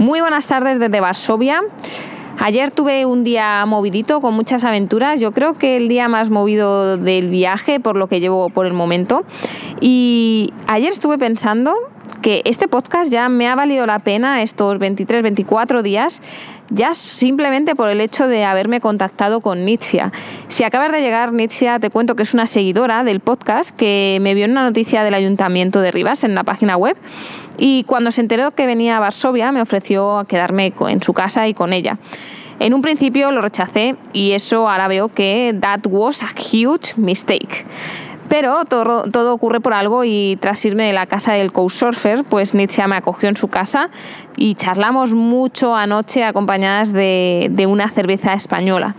Muy 0.00 0.22
buenas 0.22 0.46
tardes 0.46 0.80
desde 0.80 0.98
Varsovia. 0.98 1.60
Ayer 2.38 2.70
tuve 2.70 3.04
un 3.04 3.22
día 3.22 3.66
movidito 3.66 4.22
con 4.22 4.32
muchas 4.32 4.64
aventuras, 4.64 5.20
yo 5.20 5.32
creo 5.32 5.58
que 5.58 5.76
el 5.76 5.88
día 5.88 6.08
más 6.08 6.30
movido 6.30 6.96
del 6.96 7.28
viaje 7.28 7.80
por 7.80 7.96
lo 7.96 8.06
que 8.06 8.18
llevo 8.18 8.48
por 8.48 8.64
el 8.64 8.72
momento. 8.72 9.24
Y 9.78 10.54
ayer 10.66 10.90
estuve 10.90 11.18
pensando 11.18 11.74
que 12.22 12.42
este 12.44 12.68
podcast 12.68 13.10
ya 13.10 13.28
me 13.28 13.48
ha 13.48 13.54
valido 13.54 13.86
la 13.86 13.98
pena 13.98 14.42
estos 14.42 14.78
23, 14.78 15.22
24 15.22 15.82
días 15.82 16.20
ya 16.70 16.94
simplemente 16.94 17.74
por 17.74 17.90
el 17.90 18.00
hecho 18.00 18.28
de 18.28 18.44
haberme 18.44 18.80
contactado 18.80 19.40
con 19.40 19.64
Nitzia. 19.64 20.12
Si 20.48 20.64
acabas 20.64 20.92
de 20.92 21.00
llegar, 21.00 21.32
Nitzia, 21.32 21.78
te 21.80 21.90
cuento 21.90 22.14
que 22.14 22.22
es 22.22 22.32
una 22.32 22.46
seguidora 22.46 23.04
del 23.04 23.20
podcast 23.20 23.70
que 23.74 24.18
me 24.20 24.34
vio 24.34 24.44
en 24.44 24.52
una 24.52 24.62
noticia 24.62 25.02
del 25.02 25.14
Ayuntamiento 25.14 25.80
de 25.80 25.90
Rivas 25.90 26.24
en 26.24 26.34
la 26.34 26.44
página 26.44 26.76
web 26.76 26.96
y 27.58 27.84
cuando 27.84 28.12
se 28.12 28.20
enteró 28.20 28.52
que 28.52 28.66
venía 28.66 28.96
a 28.96 29.00
Varsovia 29.00 29.52
me 29.52 29.60
ofreció 29.60 30.24
quedarme 30.28 30.72
en 30.88 31.02
su 31.02 31.12
casa 31.12 31.48
y 31.48 31.54
con 31.54 31.72
ella. 31.72 31.98
En 32.60 32.74
un 32.74 32.82
principio 32.82 33.32
lo 33.32 33.40
rechacé 33.40 33.96
y 34.12 34.32
eso 34.32 34.68
ahora 34.68 34.86
veo 34.86 35.08
que 35.08 35.56
that 35.60 35.80
was 35.88 36.22
a 36.22 36.28
huge 36.28 36.94
mistake. 36.96 37.64
Pero 38.30 38.64
todo, 38.64 39.34
ocurre 39.34 39.60
por 39.60 39.74
algo 39.74 40.04
y 40.04 40.38
tras 40.40 40.64
irme 40.64 40.84
de 40.84 40.92
la 40.92 41.06
casa 41.06 41.32
del 41.32 41.50
Couchsurfer, 41.50 42.22
pues 42.22 42.54
Nietzsche 42.54 42.86
me 42.86 42.94
acogió 42.94 43.28
en 43.28 43.34
su 43.34 43.48
casa 43.48 43.90
y 44.36 44.54
charlamos 44.54 45.14
mucho 45.14 45.74
anoche 45.74 46.22
acompañadas 46.22 46.92
de 46.92 47.66
una 47.68 47.88
cerveza 47.88 48.32
española. 48.34 48.94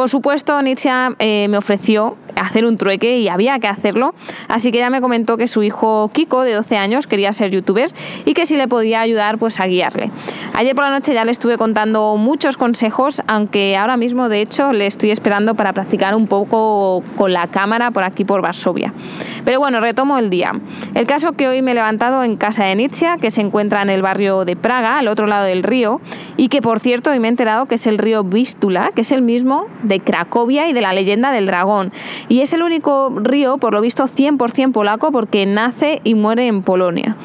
Por 0.00 0.08
supuesto, 0.08 0.62
Nietzsche 0.62 0.88
eh, 1.18 1.46
me 1.50 1.58
ofreció 1.58 2.16
hacer 2.34 2.64
un 2.64 2.78
trueque 2.78 3.18
y 3.18 3.28
había 3.28 3.58
que 3.58 3.68
hacerlo, 3.68 4.14
así 4.48 4.72
que 4.72 4.78
ella 4.78 4.88
me 4.88 5.02
comentó 5.02 5.36
que 5.36 5.46
su 5.46 5.62
hijo 5.62 6.08
Kiko, 6.10 6.40
de 6.40 6.54
12 6.54 6.78
años, 6.78 7.06
quería 7.06 7.34
ser 7.34 7.50
youtuber 7.50 7.92
y 8.24 8.32
que 8.32 8.46
si 8.46 8.56
le 8.56 8.66
podía 8.66 9.02
ayudar, 9.02 9.36
pues 9.36 9.60
a 9.60 9.66
guiarle. 9.66 10.10
Ayer 10.54 10.74
por 10.74 10.84
la 10.84 10.90
noche 10.90 11.12
ya 11.12 11.26
le 11.26 11.32
estuve 11.32 11.58
contando 11.58 12.16
muchos 12.16 12.56
consejos, 12.56 13.20
aunque 13.26 13.76
ahora 13.76 13.98
mismo, 13.98 14.30
de 14.30 14.40
hecho, 14.40 14.72
le 14.72 14.86
estoy 14.86 15.10
esperando 15.10 15.54
para 15.54 15.74
practicar 15.74 16.14
un 16.14 16.26
poco 16.26 17.02
con 17.16 17.34
la 17.34 17.48
cámara 17.48 17.90
por 17.90 18.02
aquí 18.02 18.24
por 18.24 18.40
Varsovia. 18.40 18.94
Pero 19.44 19.58
bueno, 19.58 19.80
retomo 19.80 20.18
el 20.18 20.30
día. 20.30 20.60
El 20.94 21.06
caso 21.06 21.32
que 21.32 21.48
hoy 21.48 21.62
me 21.62 21.72
he 21.72 21.74
levantado 21.74 22.24
en 22.24 22.36
casa 22.36 22.64
de 22.64 22.74
Nietzsche, 22.74 23.06
que 23.20 23.30
se 23.30 23.40
encuentra 23.40 23.82
en 23.82 23.90
el 23.90 24.02
barrio 24.02 24.44
de 24.44 24.56
Praga, 24.56 24.98
al 24.98 25.08
otro 25.08 25.26
lado 25.26 25.44
del 25.44 25.62
río, 25.62 26.00
y 26.36 26.48
que 26.48 26.62
por 26.62 26.80
cierto 26.80 27.10
hoy 27.10 27.20
me 27.20 27.28
he 27.28 27.30
enterado 27.30 27.66
que 27.66 27.76
es 27.76 27.86
el 27.86 27.98
río 27.98 28.24
Vístula, 28.24 28.92
que 28.94 29.02
es 29.02 29.12
el 29.12 29.22
mismo 29.22 29.66
de 29.82 30.00
Cracovia 30.00 30.68
y 30.68 30.72
de 30.72 30.80
la 30.80 30.92
leyenda 30.92 31.32
del 31.32 31.46
dragón. 31.46 31.92
Y 32.28 32.40
es 32.40 32.52
el 32.52 32.62
único 32.62 33.12
río, 33.16 33.58
por 33.58 33.74
lo 33.74 33.80
visto, 33.80 34.04
100% 34.06 34.72
polaco 34.72 35.12
porque 35.12 35.46
nace 35.46 36.00
y 36.04 36.14
muere 36.14 36.46
en 36.46 36.62
Polonia. 36.62 37.16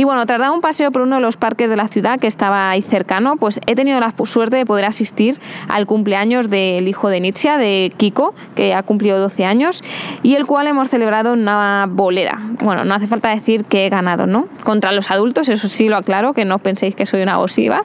Y 0.00 0.04
bueno, 0.04 0.24
tras 0.24 0.40
dar 0.40 0.50
un 0.50 0.62
paseo 0.62 0.90
por 0.90 1.02
uno 1.02 1.16
de 1.16 1.20
los 1.20 1.36
parques 1.36 1.68
de 1.68 1.76
la 1.76 1.86
ciudad 1.86 2.18
que 2.18 2.26
estaba 2.26 2.70
ahí 2.70 2.80
cercano, 2.80 3.36
pues 3.36 3.60
he 3.66 3.74
tenido 3.74 4.00
la 4.00 4.14
suerte 4.24 4.56
de 4.56 4.64
poder 4.64 4.86
asistir 4.86 5.38
al 5.68 5.84
cumpleaños 5.84 6.48
del 6.48 6.88
hijo 6.88 7.10
de 7.10 7.20
Nietzsche, 7.20 7.50
de 7.58 7.92
Kiko, 7.94 8.32
que 8.54 8.72
ha 8.72 8.82
cumplido 8.82 9.18
12 9.18 9.44
años, 9.44 9.84
y 10.22 10.36
el 10.36 10.46
cual 10.46 10.68
hemos 10.68 10.88
celebrado 10.88 11.34
una 11.34 11.86
bolera. 11.86 12.40
Bueno, 12.62 12.86
no 12.86 12.94
hace 12.94 13.08
falta 13.08 13.28
decir 13.28 13.66
que 13.66 13.84
he 13.84 13.90
ganado, 13.90 14.26
¿no? 14.26 14.48
Contra 14.64 14.90
los 14.92 15.10
adultos, 15.10 15.50
eso 15.50 15.68
sí 15.68 15.90
lo 15.90 15.98
aclaro, 15.98 16.32
que 16.32 16.46
no 16.46 16.60
penséis 16.60 16.96
que 16.96 17.04
soy 17.04 17.20
una 17.20 17.38
osiva, 17.38 17.82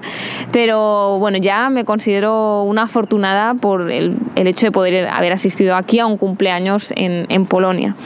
pero 0.54 1.20
bueno, 1.20 1.38
ya 1.38 1.70
me 1.70 1.84
considero 1.84 2.64
una 2.64 2.84
afortunada 2.84 3.56
por 3.56 3.92
el, 3.92 4.16
hecho 4.38 4.68
de 4.68 4.72
poder 4.72 5.10
haber 5.10 5.34
asistido 5.34 5.76
aquí 5.76 6.00
a 6.00 6.06
un 6.06 6.16
cumpleaños 6.16 6.94
en, 6.96 7.26
en 7.28 7.46
Polonia. 7.46 7.98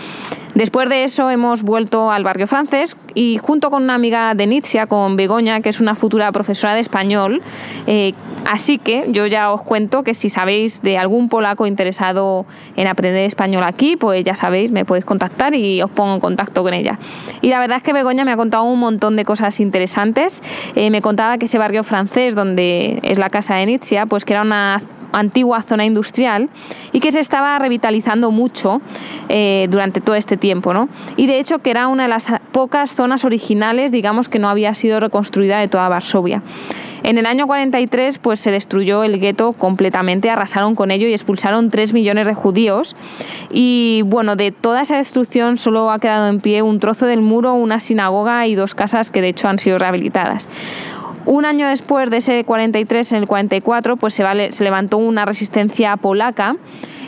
Después 0.59 0.89
de 0.89 1.05
eso 1.05 1.29
hemos 1.29 1.63
vuelto 1.63 2.11
al 2.11 2.25
barrio 2.25 2.45
francés 2.45 2.97
y 3.15 3.37
junto 3.37 3.71
con 3.71 3.81
una 3.81 3.93
amiga 3.95 4.33
de 4.35 4.45
Nietzsche, 4.45 4.85
con 4.87 5.15
Begoña, 5.15 5.61
que 5.61 5.69
es 5.69 5.79
una 5.79 5.95
futura 5.95 6.33
profesora 6.33 6.73
de 6.73 6.81
español, 6.81 7.41
eh, 7.87 8.11
así 8.45 8.77
que 8.77 9.05
yo 9.07 9.25
ya 9.25 9.53
os 9.53 9.61
cuento 9.61 10.03
que 10.03 10.13
si 10.13 10.29
sabéis 10.29 10.81
de 10.81 10.97
algún 10.97 11.29
polaco 11.29 11.65
interesado 11.65 12.45
en 12.75 12.87
aprender 12.87 13.23
español 13.23 13.63
aquí, 13.63 13.95
pues 13.95 14.25
ya 14.25 14.35
sabéis, 14.35 14.71
me 14.71 14.83
podéis 14.83 15.05
contactar 15.05 15.55
y 15.55 15.81
os 15.81 15.89
pongo 15.91 16.15
en 16.15 16.19
contacto 16.19 16.61
con 16.61 16.73
ella. 16.73 16.99
Y 17.41 17.47
la 17.47 17.61
verdad 17.61 17.77
es 17.77 17.83
que 17.83 17.93
Begoña 17.93 18.25
me 18.25 18.33
ha 18.33 18.37
contado 18.37 18.63
un 18.63 18.79
montón 18.79 19.15
de 19.15 19.23
cosas 19.23 19.61
interesantes. 19.61 20.43
Eh, 20.75 20.89
me 20.89 21.01
contaba 21.01 21.37
que 21.37 21.45
ese 21.45 21.57
barrio 21.57 21.85
francés, 21.85 22.35
donde 22.35 22.99
es 23.03 23.17
la 23.17 23.29
casa 23.29 23.55
de 23.55 23.65
Nietzsche, 23.65 24.05
pues 24.07 24.25
que 24.25 24.33
era 24.33 24.41
una 24.41 24.81
antigua 25.11 25.61
zona 25.63 25.85
industrial 25.85 26.49
y 26.91 26.99
que 26.99 27.11
se 27.11 27.19
estaba 27.19 27.57
revitalizando 27.59 28.31
mucho 28.31 28.81
eh, 29.29 29.67
durante 29.69 30.01
todo 30.01 30.15
este 30.15 30.37
tiempo. 30.37 30.73
¿no? 30.73 30.89
Y 31.17 31.27
de 31.27 31.39
hecho 31.39 31.59
que 31.59 31.71
era 31.71 31.87
una 31.87 32.03
de 32.03 32.09
las 32.09 32.27
pocas 32.51 32.95
zonas 32.95 33.25
originales, 33.25 33.91
digamos, 33.91 34.29
que 34.29 34.39
no 34.39 34.49
había 34.49 34.73
sido 34.73 34.99
reconstruida 34.99 35.59
de 35.59 35.67
toda 35.67 35.89
Varsovia. 35.89 36.41
En 37.03 37.17
el 37.17 37.25
año 37.25 37.47
43 37.47 38.17
pues, 38.17 38.39
se 38.39 38.51
destruyó 38.51 39.03
el 39.03 39.19
gueto 39.19 39.53
completamente, 39.53 40.29
arrasaron 40.29 40.75
con 40.75 40.91
ello 40.91 41.07
y 41.07 41.13
expulsaron 41.13 41.69
3 41.69 41.93
millones 41.93 42.27
de 42.27 42.33
judíos. 42.33 42.95
Y 43.49 44.01
bueno, 44.05 44.35
de 44.35 44.51
toda 44.51 44.81
esa 44.81 44.97
destrucción 44.97 45.57
solo 45.57 45.91
ha 45.91 45.99
quedado 45.99 46.27
en 46.27 46.41
pie 46.41 46.61
un 46.61 46.79
trozo 46.79 47.05
del 47.05 47.21
muro, 47.21 47.53
una 47.53 47.79
sinagoga 47.79 48.45
y 48.47 48.55
dos 48.55 48.75
casas 48.75 49.09
que 49.09 49.21
de 49.21 49.29
hecho 49.29 49.47
han 49.47 49.59
sido 49.59 49.77
rehabilitadas. 49.77 50.47
Un 51.25 51.45
año 51.45 51.67
después 51.67 52.09
de 52.09 52.17
ese 52.17 52.43
43, 52.43 53.11
en 53.11 53.17
el 53.19 53.27
44, 53.27 53.97
pues 53.97 54.13
se, 54.13 54.63
levantó 54.63 54.97
una 54.97 55.25
resistencia 55.25 55.97
polaca 55.97 56.55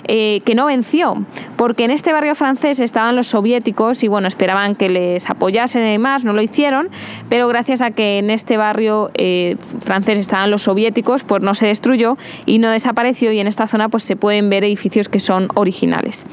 eh, 0.03 0.41
que 0.45 0.55
no 0.55 0.65
venció, 0.65 1.25
porque 1.55 1.85
en 1.85 1.91
este 1.91 2.11
barrio 2.11 2.35
francés 2.35 2.79
estaban 2.79 3.15
los 3.15 3.27
soviéticos 3.27 4.03
y 4.03 4.07
bueno, 4.07 4.27
esperaban 4.27 4.75
que 4.75 4.89
les 4.89 5.29
apoyasen 5.29 5.83
y 5.83 5.91
demás, 5.91 6.25
no 6.25 6.33
lo 6.33 6.41
hicieron, 6.41 6.89
pero 7.29 7.47
gracias 7.47 7.81
a 7.81 7.91
que 7.91 8.17
en 8.17 8.31
este 8.31 8.57
barrio 8.57 9.11
eh, 9.13 9.57
francés 9.79 10.17
estaban 10.17 10.49
los 10.49 10.63
soviéticos, 10.63 11.23
pues 11.23 11.41
no 11.43 11.53
se 11.53 11.67
destruyó 11.67 12.17
y 12.45 12.57
no 12.57 12.71
desapareció 12.71 13.31
y 13.31 13.39
en 13.39 13.47
esta 13.47 13.67
zona 13.67 13.89
pues 13.89 14.03
se 14.03 14.15
pueden 14.15 14.49
ver 14.49 14.63
edificios 14.63 15.07
que 15.07 15.19
son 15.19 15.49
originales. 15.55 16.25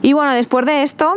Y 0.00 0.12
bueno, 0.14 0.32
después 0.32 0.64
de 0.66 0.82
esto, 0.82 1.14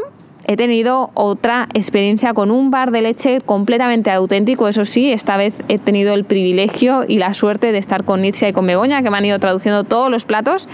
he 0.47 0.57
tenido 0.57 1.11
otra 1.13 1.67
experiencia 1.73 2.33
con 2.33 2.51
un 2.51 2.69
bar 2.69 2.91
de 2.91 3.01
leche 3.01 3.41
completamente 3.41 4.11
auténtico. 4.11 4.67
Eso 4.67 4.85
sí, 4.85 5.11
esta 5.11 5.37
vez 5.37 5.55
he 5.67 5.79
tenido 5.79 6.13
el 6.13 6.23
privilegio 6.23 7.03
y 7.07 7.17
la 7.17 7.33
suerte 7.33 7.71
de 7.71 7.77
estar 7.77 8.03
con 8.03 8.21
Nietzsche 8.21 8.49
y 8.49 8.53
con 8.53 8.67
Begoña, 8.67 9.01
que 9.01 9.09
me 9.09 9.17
han 9.17 9.25
ido 9.25 9.39
traduciendo 9.39 9.83
todos 9.83 10.11
los 10.11 10.25
platos. 10.25 10.67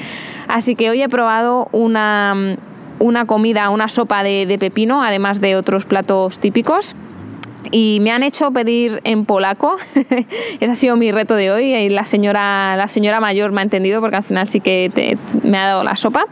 Así 0.47 0.75
que 0.75 0.89
hoy 0.89 1.01
he 1.01 1.09
probado 1.09 1.69
una, 1.71 2.57
una 2.99 3.25
comida, 3.25 3.69
una 3.69 3.87
sopa 3.87 4.23
de, 4.23 4.57
pepino, 4.59 5.03
además 5.03 5.39
de 5.39 5.55
otros 5.55 5.85
platos 5.85 6.39
típicos 6.39 6.95
y 7.69 7.99
me 8.01 8.11
han 8.11 8.23
hecho 8.23 8.51
pedir 8.51 8.99
en 9.03 9.25
polaco. 9.25 9.77
Ese 10.59 10.71
ha 10.71 10.75
sido 10.75 10.97
mi 10.97 11.11
reto 11.11 11.35
de 11.35 11.51
hoy 11.51 11.75
y 11.75 11.89
la 11.89 12.05
señora, 12.05 12.75
la 12.75 12.87
señora 12.87 13.19
mayor 13.19 13.51
me 13.51 13.61
ha 13.61 13.63
entendido 13.63 14.01
porque 14.01 14.17
al 14.17 14.23
final 14.23 14.47
sí 14.47 14.59
que 14.59 15.17
me 15.43 15.57
ha 15.57 15.67
dado 15.67 15.83
la 15.83 15.95
sopa. 15.95 16.25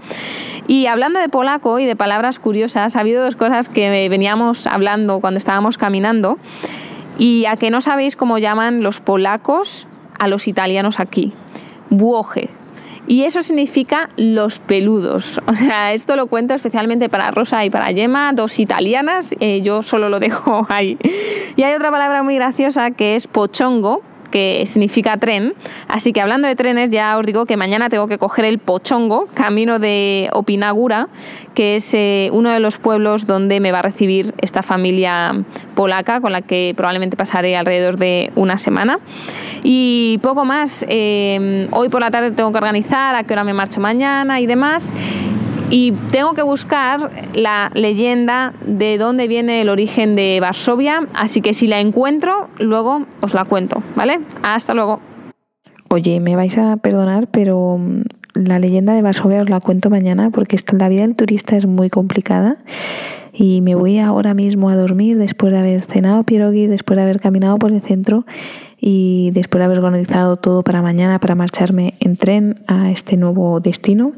Y 0.69 0.85
hablando 0.85 1.19
de 1.19 1.30
polaco 1.30 1.80
y 1.80 1.85
de 1.85 1.96
palabras 1.96 2.38
curiosas, 2.38 2.96
ha 2.96 3.00
habido 3.00 3.24
dos 3.24 3.35
cosas 3.35 3.69
que 3.69 4.07
veníamos 4.07 4.68
hablando 4.68 5.19
cuando 5.19 5.40
estábamos 5.40 5.80
caminando 5.80 6.38
y 7.18 7.46
a 7.47 7.57
que 7.57 7.72
no 7.72 7.81
sabéis 7.81 8.16
cómo 8.16 8.38
llaman 8.38 8.84
los 8.84 9.02
polacos 9.02 9.88
a 10.20 10.28
los 10.28 10.47
italianos 10.47 10.99
aquí. 10.99 11.34
Buoje. 11.90 12.52
Y 13.08 13.23
eso 13.23 13.41
significa 13.41 14.11
los 14.16 14.59
peludos. 14.59 15.41
O 15.47 15.55
sea, 15.55 15.91
esto 15.94 16.16
lo 16.16 16.28
cuento 16.28 16.53
especialmente 16.53 17.09
para 17.09 17.32
Rosa 17.32 17.66
y 17.66 17.72
para 17.72 17.90
Yema, 17.91 18.32
dos 18.34 18.59
italianas. 18.59 19.34
Eh, 19.40 19.61
yo 19.64 19.82
solo 19.82 20.08
lo 20.08 20.20
dejo 20.20 20.67
ahí. 20.70 20.99
Y 21.55 21.64
hay 21.64 21.73
otra 21.73 21.90
palabra 21.90 22.22
muy 22.22 22.35
graciosa 22.35 22.91
que 22.91 23.16
es 23.16 23.26
pochongo, 23.26 24.03
que 24.31 24.64
significa 24.66 25.17
tren. 25.17 25.53
Así 25.87 26.14
que 26.14 26.22
hablando 26.22 26.47
de 26.47 26.55
trenes, 26.55 26.90
ya 26.90 27.17
os 27.17 27.26
digo 27.26 27.46
que 27.46 27.58
mañana 27.58 27.90
tengo 27.90 28.08
que 28.08 28.17
coger 28.17 28.46
el 28.46 28.59
Pochongo, 28.59 29.28
camino 29.34 29.79
de 29.79 30.29
Opinagura, 30.34 31.08
que 31.53 31.76
es 31.76 31.93
eh, 31.93 32.29
uno 32.31 32.52
de 32.52 32.59
los 32.59 32.78
pueblos 32.78 33.28
donde 33.28 33.59
me 33.59 33.72
va 33.72 33.79
a 33.79 33.84
recibir 33.84 34.34
esta 34.37 34.64
familia 34.64 35.43
polaca 35.76 36.22
con 36.22 36.31
la 36.31 36.41
que 36.41 36.73
probablemente 36.76 37.17
pasaré 37.17 37.55
alrededor 37.58 37.97
de 37.97 38.31
una 38.35 38.58
semana. 38.58 38.99
Y 39.64 40.20
poco 40.22 40.46
más. 40.46 40.85
Eh, 40.87 41.67
hoy 41.72 41.90
por 41.90 42.02
la 42.02 42.11
tarde 42.11 42.32
tengo 42.32 42.52
que 42.52 42.58
organizar 42.58 43.16
a 43.16 43.23
qué 43.23 43.34
hora 43.34 43.43
me 43.43 43.53
marcho 43.53 43.82
mañana 43.82 44.40
y 44.40 44.47
demás. 44.47 44.93
Y 45.70 45.92
tengo 46.12 46.34
que 46.34 46.42
buscar 46.42 47.12
la 47.34 47.72
leyenda 47.74 48.54
de 48.66 48.98
dónde 48.98 49.28
viene 49.28 49.62
el 49.62 49.70
origen 49.70 50.16
de 50.16 50.40
Varsovia, 50.42 51.08
así 51.14 51.42
que 51.42 51.54
si 51.54 51.68
la 51.68 51.80
encuentro, 51.80 52.50
luego 52.58 53.06
os 53.22 53.34
la 53.34 53.46
cuento, 53.46 53.84
¿vale? 53.96 54.20
Hasta 54.42 54.74
luego. 54.74 55.00
Oye, 55.90 56.20
me 56.20 56.36
vais 56.36 56.58
a 56.58 56.78
perdonar, 56.78 57.28
pero 57.28 57.78
mm, 57.78 58.02
la 58.36 58.60
leyenda 58.60 58.94
de 58.94 59.02
Varsovia 59.02 59.42
os 59.42 59.50
la 59.50 59.60
cuento 59.60 59.90
mañana 59.90 60.30
porque 60.32 60.58
la 60.78 60.90
vida 60.90 61.02
del 61.02 61.16
turista 61.16 61.58
es 61.58 61.66
muy 61.66 61.90
complicada 61.90 62.58
y 63.34 63.62
me 63.62 63.76
voy 63.76 64.00
ahora 64.00 64.34
mismo 64.34 64.70
a 64.70 64.76
dormir 64.76 65.18
después 65.18 65.54
de 65.54 65.60
haber 65.60 65.84
cenado 65.84 66.24
pierogi, 66.24 66.68
después 66.68 66.98
de 66.98 67.04
haber 67.04 67.20
caminado 67.20 67.58
por 67.58 67.72
el 67.72 67.82
centro 67.82 68.26
y 68.80 69.32
después 69.34 69.60
de 69.60 69.66
haber 69.66 69.80
organizado 69.80 70.38
todo 70.38 70.64
para 70.64 70.82
mañana 70.82 71.20
para 71.20 71.36
marcharme 71.36 71.96
en 72.00 72.18
tren 72.18 72.62
a 72.68 72.92
este 72.92 73.18
nuevo 73.18 73.60
destino 73.60 74.14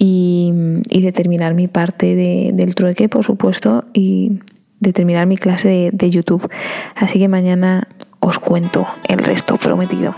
y, 0.00 0.52
de 1.00 1.12
terminar 1.12 1.54
mi 1.54 1.66
parte 1.66 2.14
del 2.14 2.74
trueque, 2.74 3.08
por 3.08 3.24
supuesto, 3.24 3.84
y 3.92 4.38
de 4.78 4.92
terminar 4.92 5.26
mi 5.26 5.36
clase 5.36 5.68
de, 5.68 5.90
de 5.92 6.10
YouTube. 6.10 6.48
Así 6.94 7.18
que 7.18 7.28
mañana 7.28 7.88
os 8.20 8.38
cuento 8.38 8.86
el 9.08 9.18
resto 9.18 9.56
prometido. 9.56 10.14